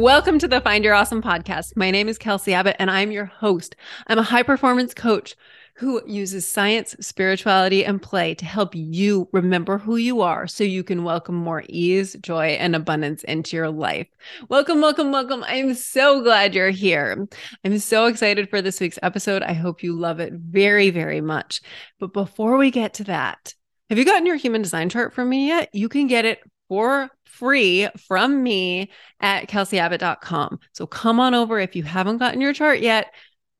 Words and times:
Welcome 0.00 0.38
to 0.38 0.48
the 0.48 0.62
Find 0.62 0.82
Your 0.82 0.94
Awesome 0.94 1.20
podcast. 1.20 1.76
My 1.76 1.90
name 1.90 2.08
is 2.08 2.16
Kelsey 2.16 2.54
Abbott 2.54 2.76
and 2.78 2.90
I'm 2.90 3.10
your 3.10 3.26
host. 3.26 3.76
I'm 4.06 4.18
a 4.18 4.22
high 4.22 4.42
performance 4.42 4.94
coach 4.94 5.36
who 5.74 6.00
uses 6.06 6.48
science, 6.48 6.96
spirituality, 7.00 7.84
and 7.84 8.00
play 8.00 8.34
to 8.36 8.46
help 8.46 8.74
you 8.74 9.28
remember 9.32 9.76
who 9.76 9.96
you 9.96 10.22
are 10.22 10.46
so 10.46 10.64
you 10.64 10.82
can 10.82 11.04
welcome 11.04 11.34
more 11.34 11.64
ease, 11.68 12.16
joy, 12.22 12.52
and 12.52 12.74
abundance 12.74 13.24
into 13.24 13.56
your 13.56 13.68
life. 13.68 14.06
Welcome, 14.48 14.80
welcome, 14.80 15.12
welcome. 15.12 15.44
I'm 15.46 15.74
so 15.74 16.22
glad 16.22 16.54
you're 16.54 16.70
here. 16.70 17.28
I'm 17.62 17.78
so 17.78 18.06
excited 18.06 18.48
for 18.48 18.62
this 18.62 18.80
week's 18.80 18.98
episode. 19.02 19.42
I 19.42 19.52
hope 19.52 19.82
you 19.82 19.92
love 19.92 20.18
it 20.18 20.32
very, 20.32 20.88
very 20.88 21.20
much. 21.20 21.60
But 21.98 22.14
before 22.14 22.56
we 22.56 22.70
get 22.70 22.94
to 22.94 23.04
that, 23.04 23.54
have 23.90 23.98
you 23.98 24.06
gotten 24.06 24.24
your 24.24 24.36
human 24.36 24.62
design 24.62 24.88
chart 24.88 25.12
from 25.12 25.28
me 25.28 25.48
yet? 25.48 25.68
You 25.74 25.90
can 25.90 26.06
get 26.06 26.24
it 26.24 26.40
for 26.70 27.10
free 27.24 27.88
from 28.06 28.44
me 28.44 28.90
at 29.18 29.48
kelseyabbott.com. 29.48 30.60
So 30.72 30.86
come 30.86 31.18
on 31.18 31.34
over 31.34 31.58
if 31.58 31.74
you 31.74 31.82
haven't 31.82 32.18
gotten 32.18 32.40
your 32.40 32.52
chart 32.52 32.78
yet. 32.78 33.12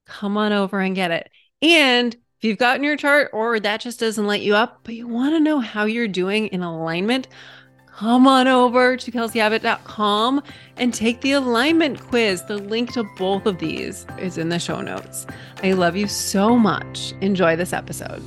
Come 0.06 0.36
on 0.36 0.52
over 0.52 0.78
and 0.78 0.94
get 0.94 1.10
it. 1.10 1.28
And 1.60 2.14
if 2.14 2.44
you've 2.44 2.58
gotten 2.58 2.84
your 2.84 2.96
chart 2.96 3.30
or 3.32 3.58
that 3.58 3.80
just 3.80 3.98
doesn't 3.98 4.28
light 4.28 4.42
you 4.42 4.54
up, 4.54 4.82
but 4.84 4.94
you 4.94 5.08
want 5.08 5.34
to 5.34 5.40
know 5.40 5.58
how 5.58 5.86
you're 5.86 6.06
doing 6.06 6.46
in 6.46 6.62
alignment, 6.62 7.26
come 7.88 8.28
on 8.28 8.46
over 8.46 8.96
to 8.96 9.10
kelseyabbott.com 9.10 10.40
and 10.76 10.94
take 10.94 11.20
the 11.20 11.32
alignment 11.32 12.00
quiz. 12.00 12.44
The 12.44 12.58
link 12.58 12.92
to 12.92 13.02
both 13.18 13.44
of 13.44 13.58
these 13.58 14.06
is 14.18 14.38
in 14.38 14.50
the 14.50 14.60
show 14.60 14.80
notes. 14.82 15.26
I 15.64 15.72
love 15.72 15.96
you 15.96 16.06
so 16.06 16.56
much. 16.56 17.12
Enjoy 17.20 17.56
this 17.56 17.72
episode. 17.72 18.22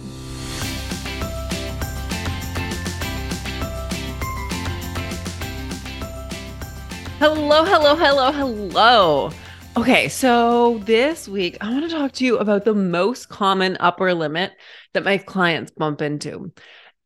Hello, 7.25 7.63
hello, 7.63 7.95
hello, 7.95 8.31
hello. 8.33 9.31
Okay, 9.77 10.09
so 10.09 10.79
this 10.79 11.25
week 11.25 11.57
I 11.61 11.71
want 11.71 11.89
to 11.89 11.97
talk 11.97 12.11
to 12.11 12.25
you 12.25 12.38
about 12.38 12.66
the 12.66 12.73
most 12.73 13.29
common 13.29 13.77
upper 13.79 14.13
limit 14.13 14.52
that 14.93 15.05
my 15.05 15.19
clients 15.19 15.71
bump 15.71 16.01
into. 16.01 16.51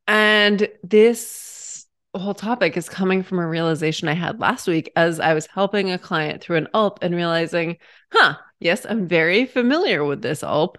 And 0.08 0.70
this 0.82 1.86
whole 2.16 2.34
topic 2.34 2.78
is 2.78 2.90
coming 2.90 3.22
from 3.22 3.38
a 3.38 3.48
realization 3.48 4.08
I 4.08 4.16
had 4.16 4.40
last 4.40 4.68
week 4.68 4.92
as 4.96 5.20
I 5.20 5.36
was 5.36 5.46
helping 5.46 5.92
a 5.92 6.00
client 6.00 6.42
through 6.42 6.58
an 6.58 6.68
ULP 6.74 6.98
and 7.04 7.14
realizing, 7.14 7.78
huh, 8.12 8.38
yes, 8.60 8.88
I'm 8.90 9.08
very 9.08 9.46
familiar 9.46 10.04
with 10.04 10.24
this 10.24 10.42
ULP. 10.42 10.78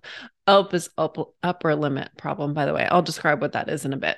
ULP 0.48 0.75
is 0.75 0.91
up, 0.98 1.16
upper 1.44 1.77
limit 1.77 2.11
problem, 2.19 2.55
by 2.55 2.66
the 2.66 2.75
way. 2.75 2.89
I'll 2.91 3.03
describe 3.03 3.41
what 3.41 3.53
that 3.53 3.69
is 3.69 3.84
in 3.84 3.92
a 3.92 3.98
bit. 3.98 4.16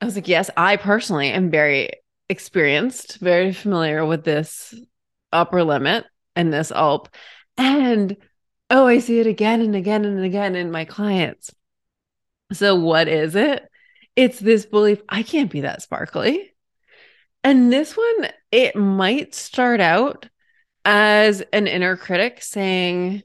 I 0.00 0.06
was 0.06 0.14
like, 0.14 0.26
yes, 0.26 0.48
I 0.56 0.76
personally 0.76 1.28
am 1.28 1.50
very 1.50 1.90
experienced, 2.28 3.18
very 3.18 3.52
familiar 3.52 4.04
with 4.04 4.24
this 4.24 4.74
upper 5.32 5.64
limit 5.64 6.04
and 6.34 6.52
this 6.52 6.70
ULP. 6.70 7.08
And 7.56 8.16
oh, 8.70 8.86
I 8.86 8.98
see 8.98 9.20
it 9.20 9.26
again 9.26 9.60
and 9.60 9.74
again 9.74 10.04
and 10.04 10.24
again 10.24 10.56
in 10.56 10.70
my 10.70 10.84
clients. 10.84 11.54
So, 12.52 12.76
what 12.76 13.08
is 13.08 13.34
it? 13.34 13.68
It's 14.14 14.38
this 14.38 14.66
belief 14.66 15.02
I 15.08 15.22
can't 15.22 15.50
be 15.50 15.62
that 15.62 15.82
sparkly. 15.82 16.52
And 17.44 17.72
this 17.72 17.96
one, 17.96 18.30
it 18.50 18.76
might 18.76 19.34
start 19.34 19.80
out 19.80 20.28
as 20.84 21.42
an 21.52 21.66
inner 21.66 21.96
critic 21.96 22.42
saying, 22.42 23.22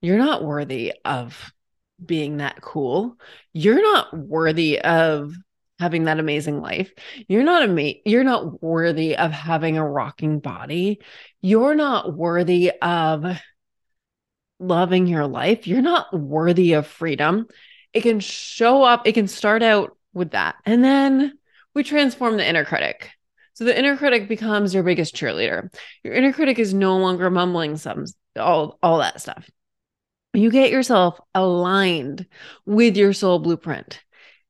You're 0.00 0.18
not 0.18 0.44
worthy 0.44 0.92
of 1.04 1.52
being 2.04 2.38
that 2.38 2.60
cool. 2.60 3.16
You're 3.52 3.82
not 3.82 4.16
worthy 4.16 4.80
of 4.80 5.34
having 5.78 6.04
that 6.04 6.18
amazing 6.18 6.60
life. 6.60 6.92
You're 7.28 7.44
not 7.44 7.62
a 7.62 7.70
ama- 7.70 8.00
you're 8.04 8.24
not 8.24 8.62
worthy 8.62 9.16
of 9.16 9.30
having 9.30 9.76
a 9.76 9.88
rocking 9.88 10.40
body. 10.40 11.00
You're 11.40 11.74
not 11.74 12.14
worthy 12.16 12.72
of 12.82 13.24
loving 14.58 15.06
your 15.06 15.26
life. 15.26 15.66
You're 15.66 15.82
not 15.82 16.12
worthy 16.12 16.72
of 16.72 16.86
freedom. 16.86 17.46
It 17.92 18.02
can 18.02 18.20
show 18.20 18.82
up, 18.82 19.06
it 19.06 19.12
can 19.12 19.28
start 19.28 19.62
out 19.62 19.96
with 20.12 20.32
that. 20.32 20.56
And 20.66 20.82
then 20.82 21.38
we 21.74 21.84
transform 21.84 22.36
the 22.36 22.48
inner 22.48 22.64
critic. 22.64 23.10
So 23.54 23.64
the 23.64 23.76
inner 23.76 23.96
critic 23.96 24.28
becomes 24.28 24.74
your 24.74 24.82
biggest 24.82 25.14
cheerleader. 25.14 25.72
Your 26.04 26.14
inner 26.14 26.32
critic 26.32 26.58
is 26.58 26.74
no 26.74 26.96
longer 26.98 27.30
mumbling 27.30 27.76
some 27.76 28.04
all 28.36 28.78
all 28.82 28.98
that 28.98 29.20
stuff. 29.20 29.48
You 30.34 30.50
get 30.50 30.70
yourself 30.70 31.18
aligned 31.34 32.26
with 32.66 32.96
your 32.96 33.12
soul 33.12 33.38
blueprint 33.38 34.00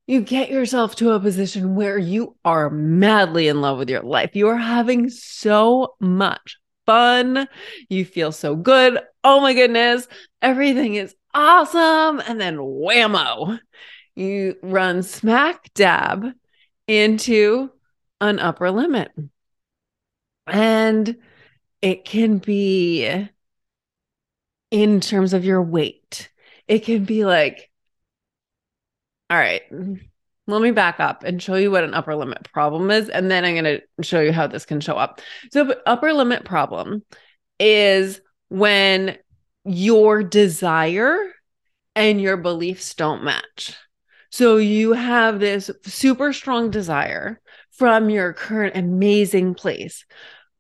you 0.09 0.23
get 0.23 0.51
yourself 0.51 0.97
to 0.97 1.13
a 1.13 1.21
position 1.21 1.75
where 1.75 1.99
you 1.99 2.35
are 2.43 2.71
madly 2.71 3.47
in 3.47 3.61
love 3.61 3.77
with 3.77 3.91
your 3.91 4.03
life. 4.03 4.35
You 4.35 4.49
are 4.49 4.57
having 4.57 5.11
so 5.11 5.95
much 6.01 6.57
fun. 6.87 7.47
You 7.91 8.07
feel 8.07 8.33
so 8.33 8.57
good. 8.57 8.99
Oh 9.23 9.41
my 9.41 9.53
goodness. 9.53 10.09
Everything 10.41 10.95
is 10.95 11.15
awesome. 11.35 12.23
And 12.27 12.41
then 12.41 12.57
whammo, 12.57 13.61
you 14.17 14.57
run 14.63 15.03
smack 15.03 15.75
dab 15.75 16.25
into 16.87 17.71
an 18.23 18.39
upper 18.39 18.71
limit. 18.71 19.13
And 20.47 21.17
it 21.83 22.07
can 22.07 22.39
be 22.39 23.29
in 24.71 25.01
terms 25.01 25.35
of 25.35 25.45
your 25.45 25.63
weight, 25.63 26.31
it 26.67 26.81
can 26.81 27.05
be 27.05 27.27
like, 27.27 27.68
all 29.31 29.39
right. 29.39 29.63
Let 30.47 30.63
me 30.63 30.71
back 30.71 30.99
up 30.99 31.25
and 31.25 31.43
show 31.43 31.57
you 31.57 31.71
what 31.71 31.85
an 31.85 31.93
upper 31.93 32.17
limit 32.17 32.51
problem 32.53 32.91
is. 32.91 33.11
And 33.11 33.31
then 33.31 33.45
I'm 33.45 33.55
going 33.55 33.65
to 33.65 34.03
show 34.03 34.21
you 34.21 34.33
how 34.33 34.47
this 34.47 34.65
can 34.65 34.81
show 34.81 34.97
up. 34.97 35.21
So, 35.53 35.75
upper 35.85 36.13
limit 36.15 36.45
problem 36.45 37.05
is 37.61 38.21
when 38.49 39.19
your 39.65 40.23
desire 40.23 41.19
and 41.95 42.21
your 42.21 42.39
beliefs 42.39 42.95
don't 42.95 43.25
match. 43.25 43.77
So, 44.31 44.57
you 44.57 44.95
have 44.95 45.39
this 45.39 45.71
super 45.83 46.33
strong 46.33 46.71
desire 46.71 47.39
from 47.73 48.09
your 48.09 48.33
current 48.33 48.75
amazing 48.75 49.55
place, 49.55 50.07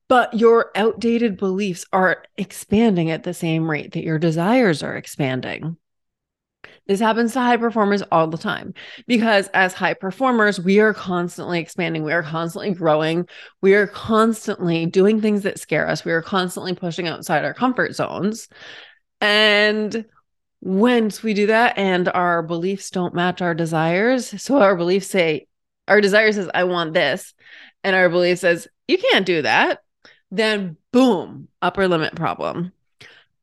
but 0.08 0.34
your 0.34 0.70
outdated 0.74 1.38
beliefs 1.38 1.86
are 1.94 2.24
expanding 2.36 3.10
at 3.10 3.22
the 3.22 3.32
same 3.32 3.70
rate 3.70 3.92
that 3.92 4.04
your 4.04 4.18
desires 4.18 4.82
are 4.82 4.96
expanding. 4.96 5.78
This 6.86 7.00
happens 7.00 7.34
to 7.34 7.40
high 7.40 7.58
performers 7.58 8.02
all 8.10 8.26
the 8.26 8.38
time 8.38 8.72
because 9.06 9.48
as 9.48 9.74
high 9.74 9.94
performers, 9.94 10.58
we 10.58 10.80
are 10.80 10.94
constantly 10.94 11.60
expanding, 11.60 12.02
we 12.02 12.12
are 12.12 12.22
constantly 12.22 12.72
growing, 12.72 13.28
we 13.60 13.74
are 13.74 13.86
constantly 13.86 14.86
doing 14.86 15.20
things 15.20 15.42
that 15.42 15.60
scare 15.60 15.86
us, 15.86 16.04
we 16.04 16.12
are 16.12 16.22
constantly 16.22 16.74
pushing 16.74 17.06
outside 17.06 17.44
our 17.44 17.54
comfort 17.54 17.94
zones. 17.94 18.48
And 19.20 20.06
once 20.60 21.22
we 21.22 21.34
do 21.34 21.46
that 21.48 21.76
and 21.78 22.08
our 22.08 22.42
beliefs 22.42 22.90
don't 22.90 23.14
match 23.14 23.42
our 23.42 23.54
desires, 23.54 24.42
so 24.42 24.58
our 24.58 24.74
beliefs 24.74 25.08
say, 25.08 25.46
our 25.86 26.00
desire 26.00 26.32
says, 26.32 26.50
I 26.54 26.64
want 26.64 26.94
this, 26.94 27.34
and 27.84 27.94
our 27.94 28.08
belief 28.08 28.38
says, 28.38 28.66
you 28.86 28.98
can't 28.98 29.26
do 29.26 29.42
that, 29.42 29.82
then 30.30 30.76
boom, 30.92 31.48
upper 31.62 31.86
limit 31.86 32.14
problem. 32.14 32.72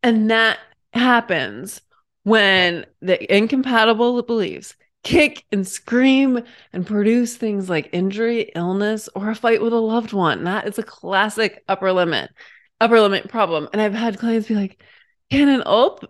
And 0.04 0.30
that 0.32 0.60
happens 0.94 1.82
when 2.26 2.86
the 3.02 3.36
incompatible 3.36 4.22
beliefs 4.24 4.76
kick 5.04 5.46
and 5.52 5.68
scream 5.68 6.42
and 6.74 6.88
produce 6.88 7.38
things 7.38 7.70
like 7.70 7.92
injury, 7.94 8.52
illness, 8.56 9.08
or 9.16 9.30
a 9.30 9.36
fight 9.36 9.62
with 9.62 9.72
a 9.72 9.78
loved 9.78 10.12
one. 10.12 10.44
That 10.46 10.68
is 10.68 10.80
a 10.80 10.84
classic 10.84 11.64
upper 11.68 11.94
limit, 11.94 12.32
upper 12.82 13.00
limit 13.00 13.30
problem. 13.30 13.70
And 13.72 13.80
I've 13.80 13.94
had 13.94 14.18
clients 14.18 14.48
be 14.48 14.56
like, 14.56 14.82
can 15.30 15.48
an 15.48 15.62
ULP 15.62 16.04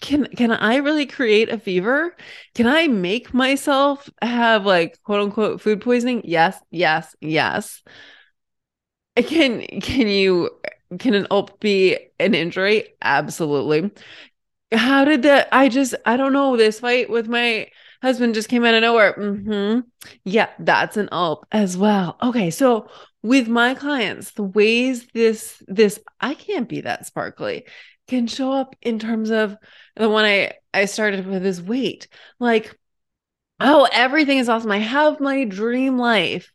can 0.00 0.26
can 0.26 0.50
I 0.50 0.76
really 0.76 1.06
create 1.06 1.48
a 1.50 1.58
fever? 1.58 2.16
Can 2.54 2.66
I 2.66 2.88
make 2.88 3.32
myself 3.32 4.08
have 4.20 4.66
like 4.66 5.00
quote 5.02 5.20
unquote 5.20 5.60
food 5.60 5.82
poisoning? 5.82 6.22
Yes, 6.24 6.58
yes, 6.70 7.14
yes. 7.20 7.82
Can 9.16 9.66
can 9.80 10.08
you 10.08 10.50
can 10.98 11.14
an 11.14 11.26
ULP 11.30 11.60
be 11.60 11.98
an 12.18 12.34
injury? 12.34 12.94
Absolutely 13.02 13.90
how 14.72 15.04
did 15.04 15.22
that 15.22 15.48
i 15.52 15.68
just 15.68 15.94
i 16.06 16.16
don't 16.16 16.32
know 16.32 16.56
this 16.56 16.80
fight 16.80 17.10
with 17.10 17.28
my 17.28 17.68
husband 18.02 18.34
just 18.34 18.48
came 18.48 18.64
out 18.64 18.74
of 18.74 18.80
nowhere. 18.80 19.14
Mm-hmm. 19.14 19.80
yeah 20.24 20.48
that's 20.58 20.96
an 20.96 21.08
ULP 21.12 21.44
as 21.52 21.76
well. 21.76 22.16
Okay 22.22 22.50
so 22.50 22.88
with 23.22 23.48
my 23.48 23.74
clients 23.74 24.32
the 24.32 24.42
ways 24.42 25.06
this 25.14 25.62
this 25.68 26.00
i 26.20 26.34
can't 26.34 26.68
be 26.68 26.80
that 26.80 27.06
sparkly 27.06 27.64
can 28.08 28.26
show 28.26 28.50
up 28.52 28.74
in 28.82 28.98
terms 28.98 29.30
of 29.30 29.56
the 29.94 30.08
one 30.08 30.24
i 30.24 30.52
i 30.74 30.84
started 30.86 31.26
with 31.26 31.46
is 31.46 31.62
weight. 31.62 32.08
Like 32.40 32.76
oh 33.60 33.88
everything 33.92 34.38
is 34.38 34.48
awesome. 34.48 34.72
I 34.72 34.78
have 34.78 35.20
my 35.20 35.44
dream 35.44 35.96
life. 35.98 36.50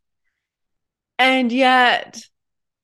And 1.19 1.51
yet 1.51 2.21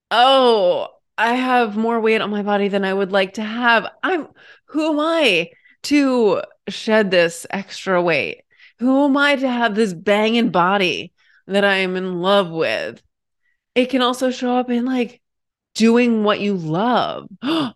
oh 0.09 0.87
I 1.17 1.33
have 1.33 1.77
more 1.77 1.99
weight 1.99 2.21
on 2.21 2.31
my 2.31 2.41
body 2.41 2.69
than 2.69 2.83
I 2.83 2.93
would 2.93 3.11
like 3.11 3.35
to 3.35 3.43
have. 3.43 3.87
I'm 4.01 4.27
who 4.73 4.91
am 4.93 4.99
I 4.99 5.51
to 5.83 6.41
shed 6.67 7.11
this 7.11 7.45
extra 7.51 8.01
weight? 8.01 8.41
Who 8.79 9.05
am 9.05 9.15
I 9.15 9.35
to 9.35 9.47
have 9.47 9.75
this 9.75 9.93
banging 9.93 10.49
body 10.49 11.13
that 11.45 11.63
I 11.63 11.75
am 11.75 11.95
in 11.95 12.21
love 12.21 12.49
with? 12.49 13.01
It 13.75 13.91
can 13.91 14.01
also 14.01 14.31
show 14.31 14.57
up 14.57 14.71
in 14.71 14.85
like 14.85 15.21
doing 15.75 16.23
what 16.23 16.39
you 16.39 16.55
love. 16.55 17.27
you 17.43 17.71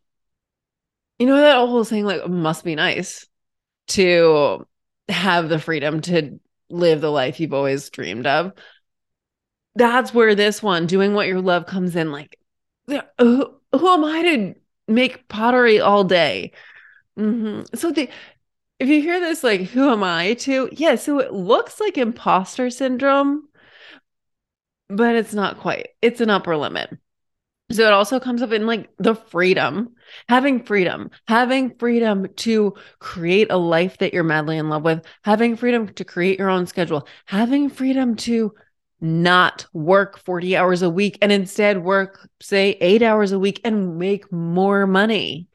know, 1.20 1.38
that 1.38 1.58
whole 1.58 1.84
thing 1.84 2.04
like 2.04 2.28
must 2.28 2.66
be 2.66 2.74
nice 2.74 3.28
to 3.90 4.66
have 5.08 5.50
the 5.50 5.60
freedom 5.60 6.02
to 6.02 6.40
live 6.72 7.00
the 7.00 7.12
life 7.12 7.40
you've 7.40 7.54
always 7.54 7.92
dreamed 7.92 8.26
of. 8.26 8.54
That's 9.76 10.16
where 10.16 10.34
this 10.34 10.64
one, 10.64 10.88
doing 10.88 11.14
what 11.14 11.28
your 11.28 11.42
love, 11.42 11.68
comes 11.68 11.96
in. 11.96 12.12
Like, 12.12 12.40
who, 12.88 13.00
who 13.20 13.88
am 13.88 14.04
I 14.04 14.22
to 14.24 14.56
make 14.88 15.28
pottery 15.28 15.80
all 15.80 16.04
day? 16.04 16.54
Mm-hmm. 17.18 17.75
So 17.75 17.92
the 17.92 18.10
if 18.80 18.90
you 18.90 19.02
hear 19.02 19.19
this, 19.19 19.44
like, 19.44 19.62
who 19.62 19.90
am 19.90 20.04
I 20.04 20.36
to? 20.36 20.69
Yeah, 20.72 20.96
so 20.96 21.19
it 21.19 21.34
looks 21.34 21.80
like 21.80 21.98
imposter 21.98 22.69
syndrome, 22.69 23.48
but 24.88 25.16
it's 25.16 25.34
not 25.34 25.58
quite. 25.60 25.90
It's 26.02 26.22
an 26.22 26.30
upper 26.30 26.56
limit. 26.56 26.96
So 27.72 27.86
it 27.86 27.92
also 27.92 28.19
comes 28.19 28.42
up 28.42 28.54
in 28.54 28.66
like 28.66 28.90
the 28.98 29.16
freedom, 29.16 29.96
having 30.30 30.64
freedom, 30.64 31.10
having 31.28 31.75
freedom 31.78 32.28
to 32.38 32.75
create 33.00 33.52
a 33.52 33.58
life 33.58 33.98
that 33.98 34.13
you're 34.13 34.24
madly 34.24 34.58
in 34.58 34.70
love 34.70 34.84
with, 34.84 35.04
having 35.24 35.58
freedom 35.58 35.88
to 35.94 36.06
create 36.06 36.40
your 36.40 36.50
own 36.50 36.66
schedule, 36.66 37.08
having 37.25 37.70
freedom 37.70 38.16
to 38.16 38.54
not 39.02 39.66
work 39.74 40.18
40 40.20 40.56
hours 40.56 40.81
a 40.81 40.90
week 40.90 41.18
and 41.22 41.31
instead 41.31 41.84
work, 41.84 42.30
say, 42.42 42.78
eight 42.80 43.02
hours 43.02 43.31
a 43.34 43.40
week 43.40 43.60
and 43.66 43.98
make 43.98 44.31
more 44.31 44.88
money. 44.88 45.48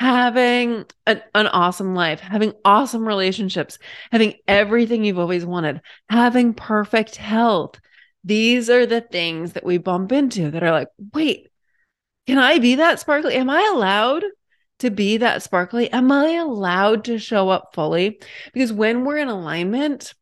Having 0.00 0.86
an, 1.06 1.22
an 1.34 1.46
awesome 1.46 1.94
life, 1.94 2.20
having 2.20 2.54
awesome 2.64 3.06
relationships, 3.06 3.78
having 4.10 4.34
everything 4.48 5.04
you've 5.04 5.18
always 5.18 5.44
wanted, 5.44 5.82
having 6.08 6.54
perfect 6.54 7.16
health. 7.16 7.78
These 8.24 8.68
are 8.70 8.86
the 8.86 9.02
things 9.02 9.52
that 9.52 9.64
we 9.64 9.78
bump 9.78 10.10
into 10.10 10.50
that 10.50 10.62
are 10.62 10.72
like, 10.72 10.88
wait, 11.14 11.48
can 12.26 12.38
I 12.38 12.58
be 12.58 12.76
that 12.76 12.98
sparkly? 12.98 13.34
Am 13.34 13.50
I 13.50 13.70
allowed 13.72 14.24
to 14.78 14.90
be 14.90 15.18
that 15.18 15.42
sparkly? 15.42 15.90
Am 15.92 16.10
I 16.10 16.32
allowed 16.32 17.04
to 17.04 17.18
show 17.18 17.50
up 17.50 17.74
fully? 17.74 18.20
Because 18.52 18.72
when 18.72 19.04
we're 19.04 19.18
in 19.18 19.28
alignment, 19.28 20.14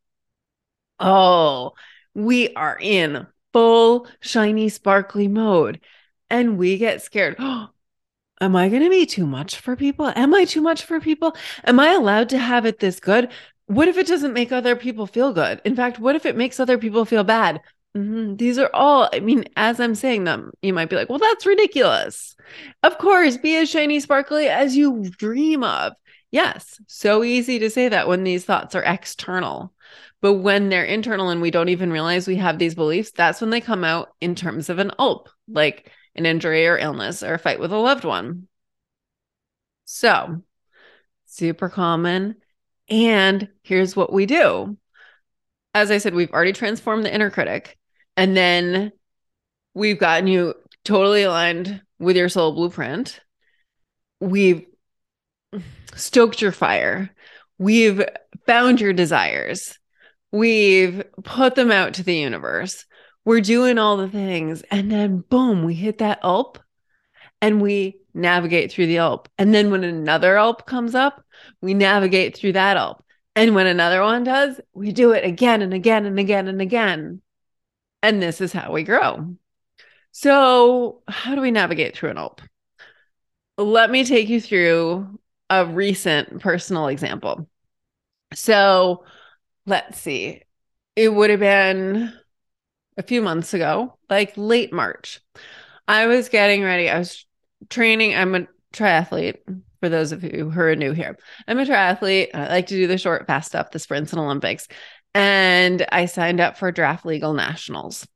oh, 0.98 1.72
we 2.14 2.52
are 2.54 2.76
in 2.80 3.26
full 3.52 4.06
shiny, 4.20 4.68
sparkly 4.68 5.28
mode 5.28 5.80
and 6.30 6.58
we 6.58 6.78
get 6.78 7.02
scared. 7.02 7.36
Oh, 7.40 7.68
Am 8.40 8.54
I 8.54 8.68
going 8.68 8.82
to 8.82 8.90
be 8.90 9.06
too 9.06 9.26
much 9.26 9.56
for 9.56 9.74
people? 9.76 10.12
Am 10.14 10.34
I 10.34 10.44
too 10.44 10.60
much 10.60 10.84
for 10.84 11.00
people? 11.00 11.36
Am 11.64 11.80
I 11.80 11.92
allowed 11.92 12.28
to 12.30 12.38
have 12.38 12.66
it 12.66 12.78
this 12.78 13.00
good? 13.00 13.30
What 13.66 13.88
if 13.88 13.98
it 13.98 14.06
doesn't 14.06 14.32
make 14.32 14.52
other 14.52 14.76
people 14.76 15.06
feel 15.06 15.32
good? 15.32 15.60
In 15.64 15.74
fact, 15.74 15.98
what 15.98 16.16
if 16.16 16.24
it 16.24 16.36
makes 16.36 16.60
other 16.60 16.78
people 16.78 17.04
feel 17.04 17.24
bad? 17.24 17.60
Mm-hmm. 17.96 18.36
These 18.36 18.58
are 18.58 18.70
all, 18.72 19.08
I 19.12 19.20
mean, 19.20 19.44
as 19.56 19.80
I'm 19.80 19.94
saying 19.94 20.24
them, 20.24 20.52
you 20.62 20.72
might 20.72 20.88
be 20.88 20.96
like, 20.96 21.08
well, 21.08 21.18
that's 21.18 21.46
ridiculous. 21.46 22.36
Of 22.82 22.98
course, 22.98 23.36
be 23.36 23.56
as 23.56 23.68
shiny, 23.68 23.98
sparkly 24.00 24.48
as 24.48 24.76
you 24.76 25.10
dream 25.18 25.64
of. 25.64 25.94
Yes, 26.30 26.78
so 26.86 27.24
easy 27.24 27.58
to 27.58 27.70
say 27.70 27.88
that 27.88 28.06
when 28.06 28.22
these 28.22 28.44
thoughts 28.44 28.74
are 28.74 28.82
external. 28.82 29.72
But 30.20 30.34
when 30.34 30.68
they're 30.68 30.84
internal 30.84 31.30
and 31.30 31.40
we 31.40 31.50
don't 31.50 31.70
even 31.70 31.92
realize 31.92 32.26
we 32.26 32.36
have 32.36 32.58
these 32.58 32.74
beliefs, 32.74 33.12
that's 33.12 33.40
when 33.40 33.50
they 33.50 33.60
come 33.60 33.84
out 33.84 34.10
in 34.20 34.34
terms 34.34 34.68
of 34.68 34.78
an 34.78 34.90
ULP, 34.98 35.28
like 35.48 35.90
an 36.14 36.26
injury 36.26 36.66
or 36.66 36.78
illness 36.78 37.22
or 37.22 37.34
a 37.34 37.38
fight 37.38 37.60
with 37.60 37.72
a 37.72 37.76
loved 37.76 38.04
one. 38.04 38.48
So, 39.84 40.42
super 41.26 41.68
common. 41.68 42.36
And 42.88 43.48
here's 43.62 43.94
what 43.94 44.12
we 44.12 44.26
do. 44.26 44.76
As 45.74 45.90
I 45.90 45.98
said, 45.98 46.14
we've 46.14 46.32
already 46.32 46.52
transformed 46.52 47.04
the 47.04 47.14
inner 47.14 47.30
critic. 47.30 47.78
And 48.16 48.36
then 48.36 48.92
we've 49.74 49.98
gotten 49.98 50.26
you 50.26 50.54
totally 50.84 51.22
aligned 51.22 51.82
with 51.98 52.16
your 52.16 52.28
soul 52.28 52.52
blueprint. 52.52 53.20
We've 54.20 54.66
stoked 55.94 56.40
your 56.40 56.52
fire. 56.52 57.10
We've 57.58 58.04
found 58.46 58.80
your 58.80 58.92
desires. 58.92 59.78
We've 60.32 61.04
put 61.22 61.54
them 61.54 61.70
out 61.70 61.94
to 61.94 62.02
the 62.02 62.16
universe. 62.16 62.84
We're 63.24 63.40
doing 63.40 63.78
all 63.78 63.96
the 63.96 64.08
things. 64.08 64.62
And 64.70 64.90
then, 64.90 65.18
boom, 65.28 65.64
we 65.64 65.74
hit 65.74 65.98
that 65.98 66.22
ULP 66.22 66.58
and 67.40 67.60
we 67.60 67.98
navigate 68.14 68.72
through 68.72 68.86
the 68.86 68.96
ULP. 68.96 69.26
And 69.38 69.54
then, 69.54 69.70
when 69.70 69.84
another 69.84 70.36
ULP 70.36 70.66
comes 70.66 70.94
up, 70.94 71.24
we 71.60 71.74
navigate 71.74 72.36
through 72.36 72.52
that 72.52 72.76
ULP. 72.76 73.02
And 73.36 73.54
when 73.54 73.66
another 73.66 74.02
one 74.02 74.24
does, 74.24 74.60
we 74.72 74.90
do 74.90 75.12
it 75.12 75.24
again 75.24 75.62
and 75.62 75.72
again 75.72 76.06
and 76.06 76.18
again 76.18 76.48
and 76.48 76.60
again. 76.60 77.22
And 78.02 78.20
this 78.20 78.40
is 78.40 78.52
how 78.52 78.72
we 78.72 78.82
grow. 78.82 79.36
So, 80.10 81.02
how 81.06 81.34
do 81.34 81.40
we 81.40 81.50
navigate 81.50 81.96
through 81.96 82.10
an 82.10 82.16
ULP? 82.16 82.40
Let 83.56 83.90
me 83.90 84.04
take 84.04 84.28
you 84.28 84.40
through 84.40 85.20
a 85.50 85.66
recent 85.66 86.40
personal 86.40 86.88
example. 86.88 87.48
So, 88.34 89.04
let's 89.66 90.00
see. 90.00 90.42
It 90.96 91.14
would 91.14 91.30
have 91.30 91.40
been 91.40 92.12
a 92.98 93.02
few 93.02 93.22
months 93.22 93.54
ago, 93.54 93.96
like 94.10 94.34
late 94.36 94.72
March. 94.72 95.20
I 95.86 96.06
was 96.06 96.28
getting 96.28 96.62
ready. 96.62 96.90
I 96.90 96.98
was 96.98 97.24
training. 97.70 98.14
I'm 98.14 98.34
a 98.34 98.46
triathlete 98.74 99.38
for 99.80 99.88
those 99.88 100.12
of 100.12 100.22
you 100.22 100.50
who 100.50 100.60
are 100.60 100.76
new 100.76 100.92
here. 100.92 101.16
I'm 101.46 101.58
a 101.58 101.64
triathlete. 101.64 102.34
I 102.34 102.48
like 102.48 102.66
to 102.66 102.74
do 102.74 102.86
the 102.86 102.98
short, 102.98 103.26
fast 103.26 103.48
stuff, 103.48 103.70
the 103.70 103.78
sprints 103.78 104.12
and 104.12 104.20
Olympics 104.20 104.68
and 105.14 105.84
I 105.90 106.06
signed 106.06 106.40
up 106.40 106.58
for 106.58 106.70
Draft 106.70 107.06
Legal 107.06 107.32
Nationals. 107.32 108.06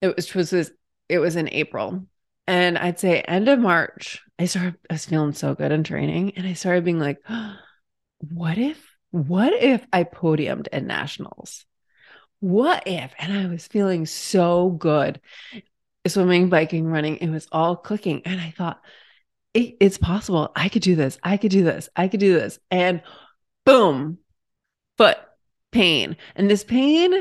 It 0.00 0.14
was, 0.16 0.34
was, 0.34 0.52
was 0.52 0.70
it 1.08 1.18
was 1.18 1.36
in 1.36 1.48
April, 1.50 2.04
and 2.46 2.78
I'd 2.78 3.00
say 3.00 3.20
end 3.20 3.48
of 3.48 3.58
March. 3.58 4.22
I 4.38 4.46
started. 4.46 4.76
I 4.88 4.94
was 4.94 5.06
feeling 5.06 5.32
so 5.32 5.54
good 5.54 5.72
in 5.72 5.84
training, 5.84 6.34
and 6.36 6.46
I 6.46 6.54
started 6.54 6.84
being 6.84 6.98
like, 7.00 7.18
"What 8.18 8.58
if? 8.58 8.78
What 9.10 9.52
if 9.54 9.84
I 9.92 10.04
podiumed 10.04 10.68
at 10.72 10.84
nationals? 10.84 11.64
What 12.40 12.82
if?" 12.86 13.12
And 13.18 13.32
I 13.32 13.46
was 13.46 13.66
feeling 13.66 14.06
so 14.06 14.70
good, 14.70 15.20
swimming, 16.06 16.48
biking, 16.48 16.86
running. 16.86 17.16
It 17.18 17.30
was 17.30 17.46
all 17.52 17.76
clicking, 17.76 18.22
and 18.24 18.40
I 18.40 18.50
thought, 18.56 18.80
it, 19.54 19.76
"It's 19.80 19.98
possible. 19.98 20.50
I 20.56 20.68
could 20.68 20.82
do 20.82 20.96
this. 20.96 21.18
I 21.22 21.36
could 21.36 21.50
do 21.50 21.64
this. 21.64 21.88
I 21.94 22.08
could 22.08 22.20
do 22.20 22.34
this." 22.34 22.58
And 22.70 23.02
boom, 23.64 24.18
foot 24.96 25.18
pain. 25.70 26.16
And 26.34 26.50
this 26.50 26.64
pain, 26.64 27.12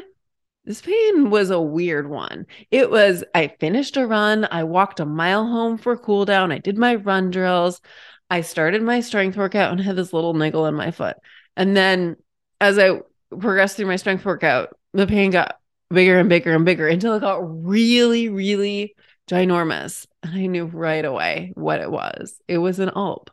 this 0.65 0.82
pain 0.82 1.29
was 1.29 1.50
a 1.50 1.62
weird 1.62 2.10
one. 2.10 2.46
It 2.72 2.89
was, 2.89 3.24
I 3.36 3.48
finished 3.60 3.98
a 3.98 4.08
run. 4.08 4.48
I 4.50 4.63
walked 4.63 5.00
a 5.00 5.05
mile 5.05 5.46
home 5.46 5.77
for 5.77 5.98
cool 5.98 6.25
down. 6.25 6.51
I 6.51 6.58
did 6.60 6.77
my 6.77 6.96
run 6.96 7.29
drills. 7.32 7.82
I 8.29 8.41
started 8.41 8.82
my 8.82 9.00
strength 9.00 9.38
workout 9.38 9.72
and 9.72 9.82
had 9.82 9.96
this 9.96 10.13
little 10.13 10.34
niggle 10.34 10.65
in 10.67 10.75
my 10.75 10.91
foot. 10.91 11.17
And 11.55 11.75
then 11.75 12.15
as 12.62 12.77
I 12.77 13.01
progressed 13.29 13.77
through 13.77 13.88
my 13.88 13.96
strength 13.96 14.25
workout, 14.25 14.77
the 14.93 15.08
pain 15.08 15.31
got 15.31 15.60
bigger 15.89 16.19
and 16.19 16.29
bigger 16.29 16.53
and 16.53 16.65
bigger 16.65 16.88
until 16.88 17.15
it 17.15 17.22
got 17.22 17.39
really, 17.65 18.29
really 18.29 18.96
ginormous. 19.29 20.05
And 20.24 20.36
I 20.36 20.46
knew 20.48 20.65
right 20.65 21.05
away 21.05 21.51
what 21.55 21.81
it 21.81 21.91
was. 21.91 22.39
It 22.48 22.58
was 22.58 22.79
an 22.79 22.89
ULP. 22.89 23.29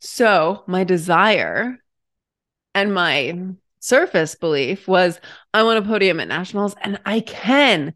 So 0.00 0.62
my 0.66 0.84
desire 0.84 1.78
and 2.74 2.94
my 2.94 3.36
surface 3.80 4.34
belief 4.34 4.86
was 4.86 5.20
I 5.52 5.62
want 5.62 5.78
a 5.78 5.88
podium 5.88 6.20
at 6.20 6.28
nationals 6.28 6.74
and 6.80 7.00
I 7.04 7.20
can. 7.20 7.94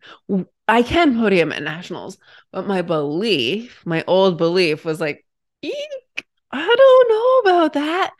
I 0.69 0.83
can 0.83 1.17
podium 1.17 1.53
at 1.53 1.63
nationals. 1.63 2.19
But 2.51 2.67
my 2.67 2.83
belief, 2.83 3.83
my 3.85 4.05
old 4.07 4.39
belief 4.39 4.85
was 4.85 5.01
like, 5.01 5.25
Eek, 5.63 6.27
I 6.51 6.67
don't 6.77 7.09
know 7.11 7.51
about 7.51 7.73
that. 7.75 8.13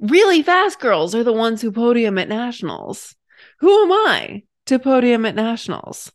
Really 0.00 0.42
fast 0.42 0.80
girls 0.80 1.14
are 1.14 1.24
the 1.24 1.32
ones 1.32 1.62
who 1.62 1.72
podium 1.72 2.18
at 2.18 2.28
nationals. 2.28 3.14
Who 3.60 3.84
am 3.84 3.92
I 3.92 4.42
to 4.66 4.78
podium 4.78 5.24
at 5.24 5.34
nationals? 5.34 6.12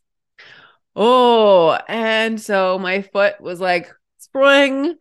Oh, 0.94 1.78
and 1.88 2.40
so 2.40 2.78
my 2.78 3.02
foot 3.02 3.40
was 3.40 3.60
like, 3.60 3.90
spring, 4.18 4.96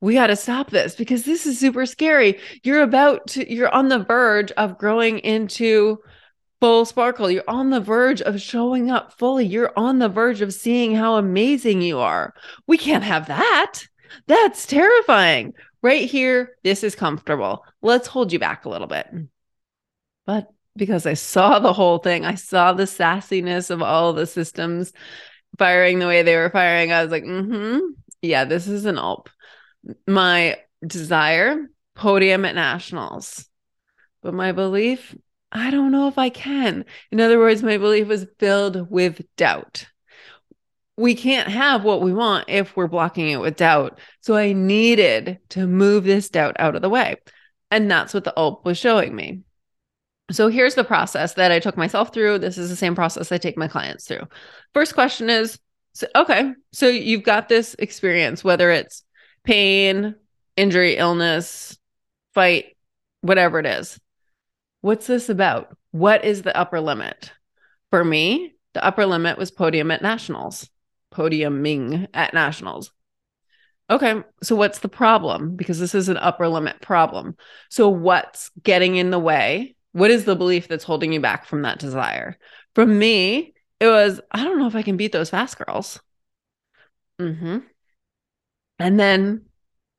we 0.00 0.14
got 0.14 0.28
to 0.28 0.36
stop 0.36 0.70
this 0.70 0.94
because 0.94 1.24
this 1.24 1.46
is 1.46 1.58
super 1.58 1.86
scary. 1.86 2.38
You're 2.62 2.82
about 2.82 3.26
to, 3.28 3.52
you're 3.52 3.72
on 3.74 3.88
the 3.88 3.98
verge 3.98 4.52
of 4.52 4.78
growing 4.78 5.18
into 5.20 5.98
full 6.60 6.84
sparkle. 6.84 7.30
You're 7.30 7.44
on 7.48 7.70
the 7.70 7.80
verge 7.80 8.22
of 8.22 8.40
showing 8.40 8.90
up 8.90 9.18
fully. 9.18 9.46
You're 9.46 9.72
on 9.76 9.98
the 9.98 10.08
verge 10.08 10.40
of 10.40 10.54
seeing 10.54 10.94
how 10.94 11.16
amazing 11.16 11.82
you 11.82 11.98
are. 11.98 12.34
We 12.66 12.78
can't 12.78 13.04
have 13.04 13.26
that. 13.26 13.80
That's 14.26 14.66
terrifying. 14.66 15.54
Right 15.82 16.08
here, 16.08 16.56
this 16.62 16.84
is 16.84 16.94
comfortable. 16.94 17.64
Let's 17.82 18.08
hold 18.08 18.32
you 18.32 18.38
back 18.38 18.64
a 18.64 18.68
little 18.68 18.86
bit. 18.86 19.06
But 20.26 20.48
because 20.76 21.06
I 21.06 21.14
saw 21.14 21.58
the 21.58 21.72
whole 21.72 21.98
thing, 21.98 22.24
I 22.24 22.34
saw 22.34 22.72
the 22.72 22.84
sassiness 22.84 23.70
of 23.70 23.82
all 23.82 24.12
the 24.12 24.26
systems 24.26 24.92
firing 25.58 25.98
the 25.98 26.06
way 26.06 26.22
they 26.22 26.36
were 26.36 26.50
firing. 26.50 26.92
I 26.92 27.02
was 27.02 27.10
like, 27.10 27.24
mm 27.24 27.46
hmm. 27.46 27.78
Yeah, 28.22 28.44
this 28.44 28.68
is 28.68 28.84
an 28.84 28.96
ULP 28.96 29.28
my 30.06 30.56
desire 30.86 31.68
podium 31.94 32.44
at 32.44 32.54
nationals 32.54 33.46
but 34.22 34.34
my 34.34 34.52
belief 34.52 35.14
i 35.52 35.70
don't 35.70 35.92
know 35.92 36.08
if 36.08 36.18
i 36.18 36.28
can 36.28 36.84
in 37.10 37.20
other 37.20 37.38
words 37.38 37.62
my 37.62 37.76
belief 37.76 38.06
was 38.06 38.26
filled 38.38 38.90
with 38.90 39.22
doubt 39.36 39.86
we 40.96 41.14
can't 41.14 41.48
have 41.48 41.84
what 41.84 42.02
we 42.02 42.12
want 42.12 42.44
if 42.48 42.76
we're 42.76 42.86
blocking 42.86 43.30
it 43.30 43.40
with 43.40 43.56
doubt. 43.56 43.98
So 44.20 44.36
I 44.36 44.52
needed 44.52 45.38
to 45.50 45.66
move 45.66 46.04
this 46.04 46.28
doubt 46.28 46.56
out 46.58 46.76
of 46.76 46.82
the 46.82 46.90
way. 46.90 47.16
And 47.70 47.90
that's 47.90 48.12
what 48.12 48.24
the 48.24 48.34
ULP 48.36 48.64
was 48.64 48.78
showing 48.78 49.14
me. 49.14 49.40
So 50.30 50.48
here's 50.48 50.74
the 50.74 50.84
process 50.84 51.34
that 51.34 51.50
I 51.50 51.58
took 51.58 51.76
myself 51.76 52.12
through. 52.12 52.38
This 52.38 52.58
is 52.58 52.70
the 52.70 52.76
same 52.76 52.94
process 52.94 53.32
I 53.32 53.38
take 53.38 53.56
my 53.56 53.68
clients 53.68 54.06
through. 54.06 54.26
First 54.74 54.94
question 54.94 55.30
is 55.30 55.58
so, 55.92 56.06
okay, 56.14 56.52
so 56.72 56.86
you've 56.86 57.24
got 57.24 57.48
this 57.48 57.74
experience, 57.78 58.44
whether 58.44 58.70
it's 58.70 59.02
pain, 59.42 60.14
injury, 60.56 60.96
illness, 60.96 61.76
fight, 62.32 62.76
whatever 63.22 63.58
it 63.58 63.66
is. 63.66 63.98
What's 64.82 65.06
this 65.06 65.28
about? 65.28 65.76
What 65.90 66.24
is 66.24 66.42
the 66.42 66.56
upper 66.56 66.80
limit? 66.80 67.32
For 67.90 68.04
me, 68.04 68.54
the 68.72 68.84
upper 68.84 69.04
limit 69.04 69.36
was 69.36 69.50
podium 69.50 69.90
at 69.90 70.02
nationals, 70.02 70.68
podiuming 71.12 72.08
at 72.14 72.34
nationals. 72.34 72.92
Okay, 73.90 74.22
so 74.42 74.54
what's 74.54 74.78
the 74.78 74.88
problem? 74.88 75.56
Because 75.56 75.80
this 75.80 75.94
is 75.94 76.08
an 76.08 76.16
upper 76.16 76.46
limit 76.46 76.80
problem. 76.80 77.36
So, 77.70 77.88
what's 77.88 78.50
getting 78.62 78.96
in 78.96 79.10
the 79.10 79.18
way? 79.18 79.74
What 79.92 80.12
is 80.12 80.24
the 80.24 80.36
belief 80.36 80.68
that's 80.68 80.84
holding 80.84 81.12
you 81.12 81.20
back 81.20 81.44
from 81.44 81.62
that 81.62 81.80
desire? 81.80 82.38
From 82.74 82.96
me, 82.96 83.54
it 83.80 83.88
was, 83.88 84.20
I 84.30 84.44
don't 84.44 84.58
know 84.58 84.68
if 84.68 84.76
I 84.76 84.82
can 84.82 84.96
beat 84.96 85.10
those 85.10 85.30
fast 85.30 85.58
girls. 85.58 86.00
Mm-hmm. 87.18 87.58
And 88.78 89.00
then 89.00 89.46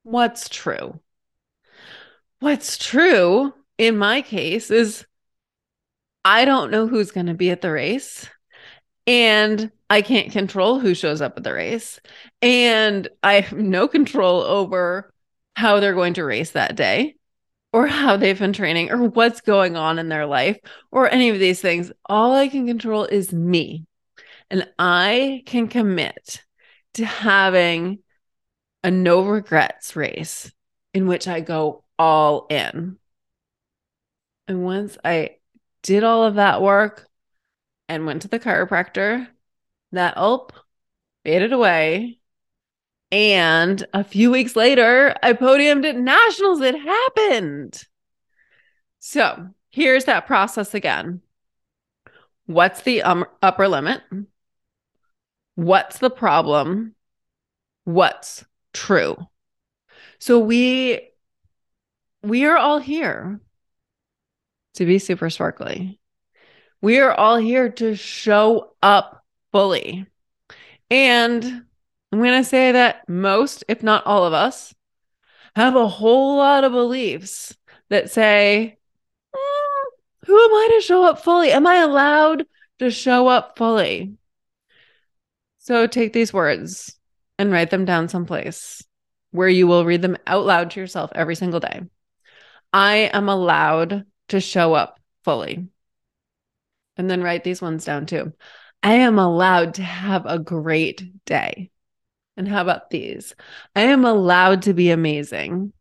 what's 0.03 0.47
true? 0.47 0.99
What's 2.39 2.77
true 2.77 3.53
in 3.77 3.97
my 3.97 4.21
case 4.21 4.71
is 4.71 5.05
I 6.23 6.45
don't 6.45 6.71
know 6.71 6.87
who's 6.87 7.11
going 7.11 7.25
to 7.25 7.33
be 7.33 7.51
at 7.51 7.61
the 7.61 7.71
race. 7.71 8.27
And 9.11 9.73
I 9.89 10.01
can't 10.01 10.31
control 10.31 10.79
who 10.79 10.95
shows 10.95 11.21
up 11.21 11.35
at 11.35 11.43
the 11.43 11.53
race. 11.53 11.99
And 12.41 13.09
I 13.21 13.41
have 13.41 13.59
no 13.59 13.89
control 13.89 14.39
over 14.39 15.13
how 15.53 15.81
they're 15.81 15.93
going 15.93 16.13
to 16.13 16.23
race 16.23 16.51
that 16.51 16.77
day 16.77 17.15
or 17.73 17.87
how 17.87 18.15
they've 18.15 18.39
been 18.39 18.53
training 18.53 18.89
or 18.89 19.09
what's 19.09 19.41
going 19.41 19.75
on 19.75 19.99
in 19.99 20.07
their 20.07 20.25
life 20.25 20.57
or 20.93 21.09
any 21.09 21.27
of 21.27 21.39
these 21.39 21.59
things. 21.59 21.91
All 22.05 22.33
I 22.33 22.47
can 22.47 22.65
control 22.65 23.03
is 23.03 23.33
me. 23.33 23.85
And 24.49 24.65
I 24.79 25.43
can 25.45 25.67
commit 25.67 26.45
to 26.93 27.03
having 27.03 27.99
a 28.81 28.91
no 28.91 29.25
regrets 29.25 29.97
race 29.97 30.53
in 30.93 31.05
which 31.05 31.27
I 31.27 31.41
go 31.41 31.83
all 31.99 32.47
in. 32.49 32.95
And 34.47 34.63
once 34.63 34.97
I 35.03 35.31
did 35.83 36.05
all 36.05 36.23
of 36.23 36.35
that 36.35 36.61
work 36.61 37.09
and 37.91 38.05
went 38.05 38.21
to 38.21 38.29
the 38.29 38.39
chiropractor, 38.39 39.27
that 39.91 40.15
ULP 40.15 40.53
faded 41.25 41.51
away. 41.51 42.19
And 43.11 43.85
a 43.93 44.05
few 44.05 44.31
weeks 44.31 44.55
later, 44.55 45.13
I 45.21 45.33
podiumed 45.33 45.85
at 45.85 45.97
nationals. 45.97 46.61
It 46.61 46.79
happened. 46.79 47.83
So 48.99 49.49
here's 49.71 50.05
that 50.05 50.25
process 50.25 50.73
again. 50.73 51.19
What's 52.45 52.83
the 52.83 53.03
um, 53.03 53.25
upper 53.41 53.67
limit? 53.67 54.01
What's 55.55 55.99
the 55.99 56.09
problem? 56.09 56.95
What's 57.83 58.45
true? 58.73 59.17
So 60.19 60.39
we 60.39 61.09
we 62.23 62.45
are 62.45 62.55
all 62.55 62.79
here 62.79 63.41
to 64.75 64.85
be 64.85 64.97
super 64.97 65.29
sparkly. 65.29 65.99
We 66.81 66.99
are 66.99 67.13
all 67.13 67.37
here 67.37 67.69
to 67.69 67.95
show 67.95 68.73
up 68.81 69.23
fully. 69.51 70.07
And 70.89 71.43
I'm 72.11 72.19
going 72.19 72.41
to 72.41 72.47
say 72.47 72.73
that 72.73 73.07
most, 73.07 73.63
if 73.67 73.83
not 73.83 74.05
all 74.05 74.25
of 74.25 74.33
us, 74.33 74.73
have 75.55 75.75
a 75.75 75.87
whole 75.87 76.37
lot 76.37 76.63
of 76.63 76.71
beliefs 76.71 77.55
that 77.89 78.09
say, 78.09 78.77
mm, 79.35 79.83
Who 80.25 80.37
am 80.37 80.53
I 80.53 80.69
to 80.73 80.81
show 80.81 81.03
up 81.03 81.23
fully? 81.23 81.51
Am 81.51 81.67
I 81.67 81.75
allowed 81.75 82.45
to 82.79 82.89
show 82.89 83.27
up 83.27 83.57
fully? 83.57 84.17
So 85.59 85.85
take 85.85 86.13
these 86.13 86.33
words 86.33 86.97
and 87.37 87.51
write 87.51 87.69
them 87.69 87.85
down 87.85 88.09
someplace 88.09 88.83
where 89.31 89.47
you 89.49 89.67
will 89.67 89.85
read 89.85 90.01
them 90.01 90.17
out 90.27 90.45
loud 90.45 90.71
to 90.71 90.79
yourself 90.79 91.11
every 91.15 91.35
single 91.35 91.59
day. 91.59 91.81
I 92.73 93.09
am 93.13 93.29
allowed 93.29 94.05
to 94.29 94.39
show 94.39 94.73
up 94.73 94.99
fully. 95.23 95.67
And 97.01 97.09
then 97.09 97.23
write 97.23 97.43
these 97.43 97.63
ones 97.63 97.83
down 97.83 98.05
too. 98.05 98.31
I 98.83 98.93
am 98.93 99.17
allowed 99.17 99.73
to 99.73 99.81
have 99.81 100.27
a 100.27 100.37
great 100.37 101.25
day. 101.25 101.71
And 102.37 102.47
how 102.47 102.61
about 102.61 102.91
these? 102.91 103.33
I 103.75 103.85
am 103.85 104.05
allowed 104.05 104.61
to 104.61 104.75
be 104.75 104.91
amazing. 104.91 105.73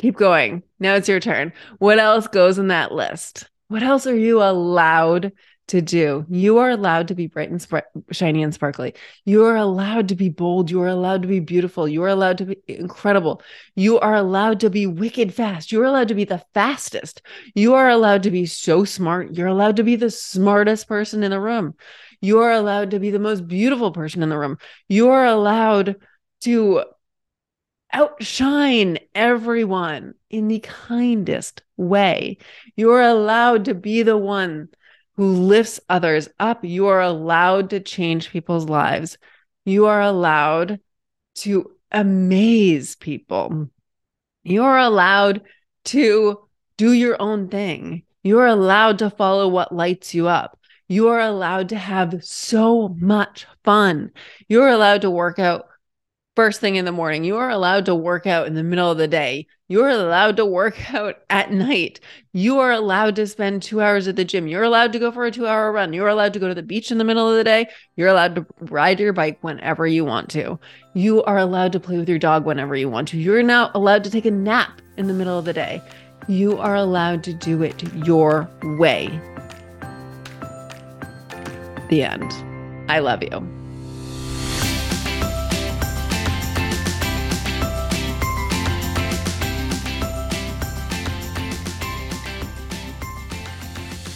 Keep 0.00 0.16
going. 0.16 0.64
Now 0.80 0.96
it's 0.96 1.08
your 1.08 1.20
turn. 1.20 1.52
What 1.78 2.00
else 2.00 2.26
goes 2.26 2.58
in 2.58 2.66
that 2.68 2.90
list? 2.90 3.48
What 3.68 3.84
else 3.84 4.04
are 4.08 4.16
you 4.16 4.42
allowed 4.42 5.30
to 5.72 5.80
do. 5.80 6.26
You 6.28 6.58
are 6.58 6.68
allowed 6.68 7.08
to 7.08 7.14
be 7.14 7.28
bright 7.28 7.48
and 7.48 7.60
sp- 7.64 7.88
shiny 8.10 8.42
and 8.42 8.52
sparkly. 8.52 8.94
You 9.24 9.46
are 9.46 9.56
allowed 9.56 10.08
to 10.08 10.14
be 10.14 10.28
bold. 10.28 10.70
You 10.70 10.82
are 10.82 10.88
allowed 10.88 11.22
to 11.22 11.28
be 11.28 11.40
beautiful. 11.40 11.88
You 11.88 12.02
are 12.02 12.08
allowed 12.08 12.36
to 12.38 12.44
be 12.44 12.58
incredible. 12.68 13.40
You 13.74 13.98
are 13.98 14.14
allowed 14.14 14.60
to 14.60 14.68
be 14.68 14.86
wicked 14.86 15.32
fast. 15.32 15.72
You 15.72 15.80
are 15.80 15.86
allowed 15.86 16.08
to 16.08 16.14
be 16.14 16.24
the 16.24 16.44
fastest. 16.52 17.22
You 17.54 17.72
are 17.72 17.88
allowed 17.88 18.24
to 18.24 18.30
be 18.30 18.44
so 18.44 18.84
smart. 18.84 19.32
You're 19.32 19.46
allowed 19.46 19.76
to 19.76 19.82
be 19.82 19.96
the 19.96 20.10
smartest 20.10 20.88
person 20.88 21.22
in 21.22 21.30
the 21.30 21.40
room. 21.40 21.74
You 22.20 22.40
are 22.40 22.52
allowed 22.52 22.90
to 22.90 23.00
be 23.00 23.10
the 23.10 23.18
most 23.18 23.48
beautiful 23.48 23.92
person 23.92 24.22
in 24.22 24.28
the 24.28 24.38
room. 24.38 24.58
You 24.90 25.08
are 25.08 25.24
allowed 25.24 25.96
to 26.42 26.84
outshine 27.94 28.98
everyone 29.14 30.12
in 30.28 30.48
the 30.48 30.60
kindest 30.60 31.62
way. 31.78 32.36
You're 32.76 33.00
allowed 33.00 33.64
to 33.64 33.74
be 33.74 34.02
the 34.02 34.18
one 34.18 34.68
who 35.16 35.32
lifts 35.32 35.80
others 35.88 36.28
up. 36.38 36.64
You 36.64 36.86
are 36.86 37.00
allowed 37.00 37.70
to 37.70 37.80
change 37.80 38.30
people's 38.30 38.68
lives. 38.68 39.18
You 39.64 39.86
are 39.86 40.00
allowed 40.00 40.80
to 41.36 41.72
amaze 41.90 42.96
people. 42.96 43.50
Mm. 43.50 43.70
You 44.44 44.64
are 44.64 44.78
allowed 44.78 45.42
to 45.84 46.48
do 46.76 46.92
your 46.92 47.20
own 47.20 47.48
thing. 47.48 48.04
You 48.22 48.38
are 48.40 48.46
allowed 48.46 48.98
to 49.00 49.10
follow 49.10 49.48
what 49.48 49.74
lights 49.74 50.14
you 50.14 50.28
up. 50.28 50.58
You 50.88 51.08
are 51.08 51.20
allowed 51.20 51.70
to 51.70 51.76
have 51.76 52.24
so 52.24 52.88
much 52.98 53.46
fun. 53.64 54.10
You're 54.48 54.68
allowed 54.68 55.02
to 55.02 55.10
work 55.10 55.38
out 55.38 55.66
first 56.34 56.60
thing 56.60 56.76
in 56.76 56.84
the 56.84 56.92
morning. 56.92 57.24
You 57.24 57.36
are 57.36 57.50
allowed 57.50 57.86
to 57.86 57.94
work 57.94 58.26
out 58.26 58.46
in 58.46 58.54
the 58.54 58.62
middle 58.62 58.90
of 58.90 58.98
the 58.98 59.08
day. 59.08 59.46
You're 59.68 59.88
allowed 59.88 60.36
to 60.36 60.46
work 60.46 60.94
out 60.94 61.16
at 61.30 61.52
night. 61.52 62.00
You 62.32 62.58
are 62.58 62.72
allowed 62.72 63.16
to 63.16 63.26
spend 63.26 63.62
two 63.62 63.80
hours 63.80 64.08
at 64.08 64.16
the 64.16 64.24
gym. 64.24 64.46
You're 64.46 64.62
allowed 64.62 64.92
to 64.92 64.98
go 64.98 65.10
for 65.10 65.24
a 65.24 65.30
two 65.30 65.46
hour 65.46 65.70
run. 65.72 65.92
You're 65.92 66.08
allowed 66.08 66.32
to 66.34 66.38
go 66.38 66.48
to 66.48 66.54
the 66.54 66.62
beach 66.62 66.90
in 66.90 66.98
the 66.98 67.04
middle 67.04 67.28
of 67.28 67.36
the 67.36 67.44
day. 67.44 67.68
You're 67.96 68.08
allowed 68.08 68.34
to 68.36 68.46
ride 68.60 69.00
your 69.00 69.12
bike 69.12 69.38
whenever 69.42 69.86
you 69.86 70.04
want 70.04 70.30
to. 70.30 70.58
You 70.94 71.22
are 71.24 71.38
allowed 71.38 71.72
to 71.72 71.80
play 71.80 71.98
with 71.98 72.08
your 72.08 72.18
dog 72.18 72.44
whenever 72.44 72.76
you 72.76 72.88
want 72.88 73.08
to. 73.08 73.18
You're 73.18 73.42
now 73.42 73.70
allowed 73.74 74.04
to 74.04 74.10
take 74.10 74.26
a 74.26 74.30
nap 74.30 74.80
in 74.96 75.06
the 75.06 75.14
middle 75.14 75.38
of 75.38 75.44
the 75.44 75.52
day. 75.52 75.82
You 76.28 76.58
are 76.58 76.76
allowed 76.76 77.24
to 77.24 77.32
do 77.32 77.62
it 77.62 77.82
your 78.06 78.48
way. 78.78 79.08
The 81.88 82.04
end. 82.04 82.32
I 82.88 83.00
love 83.00 83.22
you. 83.22 83.61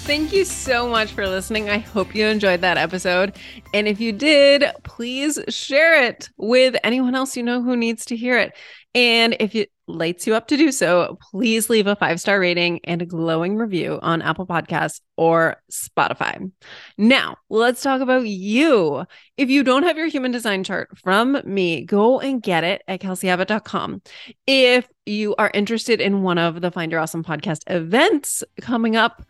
Thank 0.06 0.32
you 0.32 0.44
so 0.44 0.88
much 0.88 1.10
for 1.10 1.26
listening. 1.26 1.68
I 1.68 1.78
hope 1.78 2.14
you 2.14 2.26
enjoyed 2.26 2.60
that 2.60 2.78
episode. 2.78 3.34
And 3.74 3.88
if 3.88 4.00
you 4.00 4.12
did, 4.12 4.64
please 4.84 5.36
share 5.48 6.00
it 6.04 6.30
with 6.36 6.76
anyone 6.84 7.16
else 7.16 7.36
you 7.36 7.42
know 7.42 7.60
who 7.60 7.76
needs 7.76 8.04
to 8.06 8.16
hear 8.16 8.38
it. 8.38 8.52
And 8.94 9.36
if 9.40 9.56
it 9.56 9.72
lights 9.88 10.24
you 10.24 10.36
up 10.36 10.46
to 10.48 10.56
do 10.56 10.70
so, 10.70 11.18
please 11.32 11.68
leave 11.68 11.88
a 11.88 11.96
five 11.96 12.20
star 12.20 12.38
rating 12.38 12.80
and 12.84 13.02
a 13.02 13.06
glowing 13.06 13.56
review 13.56 13.98
on 14.00 14.22
Apple 14.22 14.46
Podcasts 14.46 15.00
or 15.16 15.56
Spotify. 15.72 16.52
Now, 16.96 17.36
let's 17.50 17.82
talk 17.82 18.00
about 18.00 18.26
you. 18.26 19.04
If 19.36 19.50
you 19.50 19.64
don't 19.64 19.82
have 19.82 19.98
your 19.98 20.06
human 20.06 20.30
design 20.30 20.62
chart 20.62 20.96
from 20.96 21.42
me, 21.44 21.84
go 21.84 22.20
and 22.20 22.40
get 22.40 22.62
it 22.62 22.82
at 22.86 23.00
kelseyabbott.com. 23.00 24.02
If 24.46 24.88
you 25.04 25.34
are 25.36 25.50
interested 25.52 26.00
in 26.00 26.22
one 26.22 26.38
of 26.38 26.60
the 26.60 26.70
Find 26.70 26.92
Your 26.92 27.00
Awesome 27.00 27.24
podcast 27.24 27.60
events 27.66 28.44
coming 28.60 28.94
up, 28.94 29.24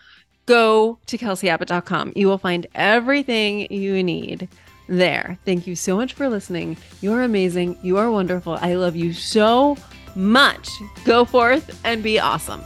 go 0.47 0.99
to 1.07 1.19
kelseyabbott.com. 1.19 2.13
You 2.17 2.29
will 2.29 2.39
find 2.39 2.67
everything 2.75 3.71
you 3.73 4.03
need 4.03 4.49
there. 4.89 5.39
Thank 5.45 5.67
you 5.67 5.77
so 5.77 5.97
much 5.97 6.15
for 6.15 6.29
listening. 6.29 6.77
You're 7.01 7.23
amazing. 7.23 7.79
You 7.83 7.99
are 7.99 8.11
wonderful. 8.11 8.59
I 8.61 8.75
love 8.75 8.97
you 8.97 9.13
so 9.13 9.77
much. 10.15 10.69
Go 11.05 11.25
forth 11.25 11.81
and 11.85 12.03
be 12.03 12.19
awesome. 12.19 12.63